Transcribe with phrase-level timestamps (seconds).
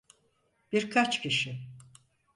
[0.71, 1.57] Birkaç kişi.